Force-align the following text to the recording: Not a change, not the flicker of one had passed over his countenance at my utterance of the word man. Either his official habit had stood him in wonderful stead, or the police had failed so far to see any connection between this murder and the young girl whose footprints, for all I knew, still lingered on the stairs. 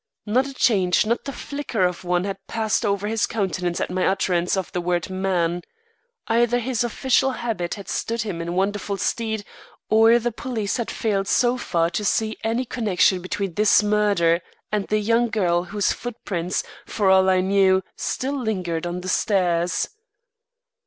Not 0.25 0.47
a 0.47 0.53
change, 0.55 1.05
not 1.05 1.25
the 1.25 1.31
flicker 1.31 1.83
of 1.85 2.03
one 2.03 2.23
had 2.23 2.47
passed 2.47 2.83
over 2.83 3.07
his 3.07 3.27
countenance 3.27 3.79
at 3.79 3.91
my 3.91 4.07
utterance 4.07 4.57
of 4.57 4.71
the 4.71 4.81
word 4.81 5.11
man. 5.11 5.61
Either 6.27 6.57
his 6.57 6.83
official 6.83 7.29
habit 7.33 7.75
had 7.75 7.87
stood 7.87 8.23
him 8.23 8.41
in 8.41 8.55
wonderful 8.55 8.97
stead, 8.97 9.45
or 9.91 10.17
the 10.17 10.31
police 10.31 10.77
had 10.77 10.89
failed 10.89 11.27
so 11.27 11.55
far 11.55 11.91
to 11.91 12.03
see 12.03 12.35
any 12.43 12.65
connection 12.65 13.21
between 13.21 13.53
this 13.53 13.83
murder 13.83 14.41
and 14.71 14.87
the 14.87 14.97
young 14.99 15.29
girl 15.29 15.65
whose 15.65 15.93
footprints, 15.93 16.63
for 16.87 17.11
all 17.11 17.29
I 17.29 17.41
knew, 17.41 17.83
still 17.95 18.33
lingered 18.41 18.87
on 18.87 19.01
the 19.01 19.07
stairs. 19.07 19.87